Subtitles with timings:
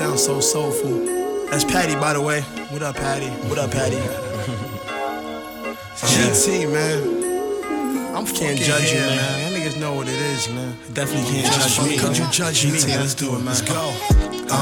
[0.00, 1.04] sounds so soulful.
[1.50, 2.40] That's Patty, by the way.
[2.72, 3.28] What up, Patty?
[3.50, 3.96] What up, Patty?
[6.00, 8.16] GT, man.
[8.16, 9.16] I'm can't judge you, man.
[9.18, 9.52] man.
[9.52, 10.74] Y'all niggas know what it is, man.
[10.94, 11.98] Definitely can't judge me.
[11.98, 12.78] Could you judge me?
[12.78, 13.44] GT, let's do it, man.
[13.44, 13.92] Let's go.
[14.48, 14.56] Uh,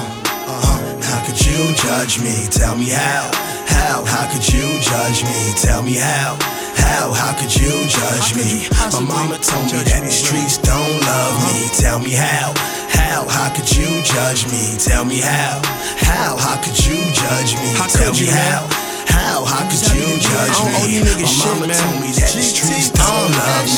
[0.50, 2.48] uh, how could you judge me?
[2.50, 3.30] Tell me how.
[3.68, 4.04] How?
[4.04, 5.54] How could you judge me?
[5.54, 6.57] Tell me how.
[6.78, 7.12] How?
[7.12, 8.66] How could you judge me?
[8.92, 11.68] My mama told me that these streets don't love me.
[11.74, 12.54] Tell me how.
[12.88, 13.26] How?
[13.28, 14.78] How could you judge me?
[14.78, 15.60] Tell me how.
[15.98, 16.36] How?
[16.36, 17.74] How could you judge me?
[17.90, 18.66] Tell me how.
[19.08, 19.44] How?
[19.44, 21.22] How could you judge I don't owe you me?
[21.22, 23.77] My mama told me that these streets don't love me.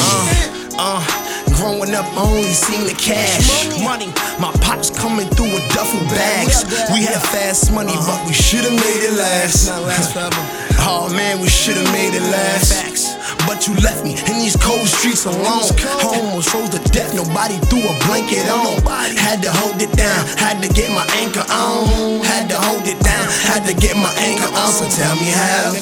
[1.90, 3.66] Growing up, I only seen the cash.
[3.82, 4.06] Money,
[4.38, 6.62] my pops coming through with duffel bags.
[6.94, 9.66] We had fast money, but we should've made it last.
[9.66, 10.66] Not last forever.
[10.82, 13.18] Oh man, we should've made it last.
[13.46, 15.68] But you left me in these cold streets alone.
[15.76, 18.80] I almost froze to death, nobody threw a blanket on.
[19.18, 22.24] Had to hold it down, had to get my anchor on.
[22.24, 24.72] Had to hold it down, had to get my anchor on.
[24.72, 25.76] So tell me how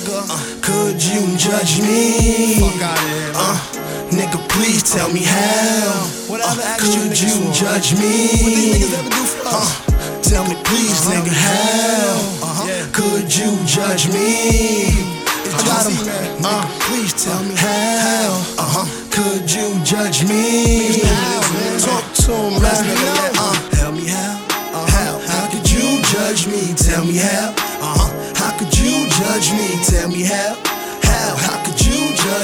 [0.66, 2.58] could you judge me?
[4.28, 6.06] Nigga, please tell me how.
[6.30, 8.28] Uh, could you judge me?
[8.42, 9.88] What these ever do for us?
[9.88, 12.86] Uh, tell me please, nigga, how Uh-huh.
[12.92, 14.92] Could you judge me?
[15.48, 16.44] I got man.
[16.44, 18.44] Uh, please tell me how.
[18.58, 18.86] Uh-huh.
[19.10, 21.02] Could you judge me?
[21.02, 21.80] man.
[21.80, 23.32] Talk to him, man.
[23.38, 24.44] Uh, tell me how.
[24.88, 25.18] How?
[25.26, 26.74] How could you judge me?
[26.74, 27.54] Tell me how.
[27.80, 28.34] Uh-huh.
[28.36, 29.82] How could you judge me?
[29.84, 30.54] Tell me how.
[30.54, 30.77] How?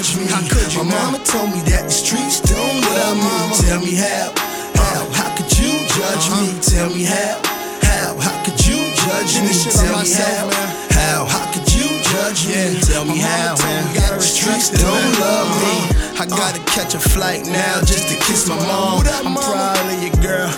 [0.05, 0.27] How could you judge me?
[0.29, 1.01] How could you, My man?
[1.01, 3.57] mama told me that the streets don't love me.
[3.65, 4.37] Tell me how.
[4.77, 5.01] How?
[5.17, 6.45] How could you judge me?
[6.61, 7.41] Tell me how.
[7.89, 8.13] How?
[8.21, 9.49] How could you judge me?
[9.49, 10.45] this shit on Tell me how.
[10.93, 11.25] How?
[11.25, 12.85] How could you judge me?
[12.85, 13.57] Tell me how.
[13.57, 15.73] gotta the streets don't love me.
[15.73, 16.23] Uh-huh.
[16.23, 19.09] I gotta catch a flight now just to kiss my mom.
[19.09, 20.53] I'm proud of you, girl.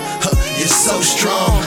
[0.59, 1.63] You're so strong.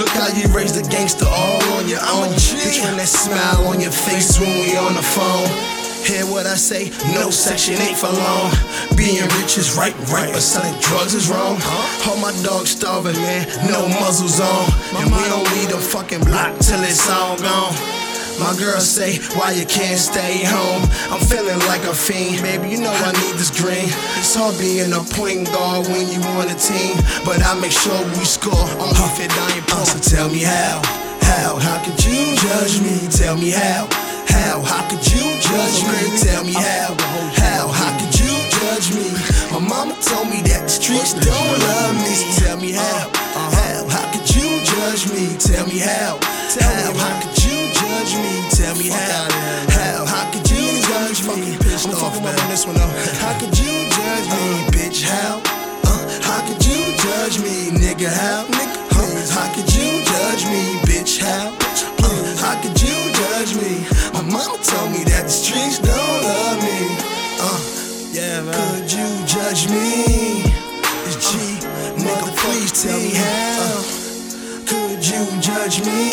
[0.00, 2.32] Look how you raised the gangster all on your own.
[2.32, 5.77] Picturing that smile on your face when we on the phone.
[6.08, 6.88] Hear what I say?
[7.12, 8.48] No section ain't for long.
[8.96, 11.60] Being rich is right, right, but selling drugs is wrong.
[12.08, 13.44] All my dogs starving, man.
[13.68, 17.76] No muzzles on, and we don't leave the fucking block till it's all gone.
[18.40, 20.80] My girl say, why you can't stay home?
[21.12, 22.72] I'm feeling like a fiend, baby.
[22.72, 23.92] You know I need this green.
[24.16, 26.96] It's hard being a point guard when you on a team,
[27.28, 28.64] but I make sure we score.
[28.80, 30.80] I'm off it, I So tell me how,
[31.20, 32.96] how, how could you judge me?
[33.12, 33.84] Tell me how,
[41.08, 42.14] streets don't love me.
[42.38, 45.36] Tell me how, how, how could you judge me?
[45.38, 46.18] Tell me how,
[46.60, 48.48] how, how could you judge me?
[48.50, 49.28] Tell me how,
[49.70, 51.56] how, how could you judge me?
[51.56, 52.92] I'm off, fucking up on this one though.
[53.20, 55.02] How could you judge me, bitch?
[55.04, 55.40] How?
[55.84, 58.08] Uh, how could you judge me, nigga?
[58.12, 58.44] How?
[58.90, 59.06] Huh?
[59.32, 61.20] How could you judge me, bitch?
[61.20, 61.54] How?
[62.04, 63.86] Uh, how could you judge me?
[64.12, 66.78] My mama told me that the streets don't love me.
[67.40, 67.60] Uh,
[68.12, 68.54] Yeah, man.
[68.54, 70.47] could you judge me?
[71.20, 71.34] G,
[71.98, 73.82] nigga, please tell me how.
[74.70, 76.12] Could you judge me?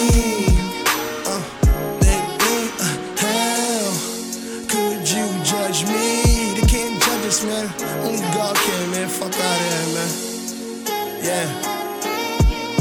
[2.01, 2.57] Nigga,
[3.21, 3.93] how
[4.67, 6.55] could you judge me?
[6.55, 7.69] They can't judge us, man.
[8.03, 9.07] Only God can, man.
[9.07, 10.11] Fuck out of here, man.
[11.21, 11.47] Yeah,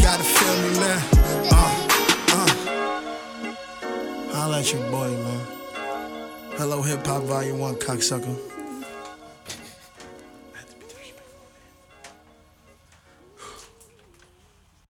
[0.03, 1.01] gotta feel me, man.
[1.53, 1.73] Uh,
[2.39, 2.51] uh.
[4.33, 5.47] Holla at your boy, man.
[6.57, 8.54] Hello, Hip Hop Volume 1, cocksucker.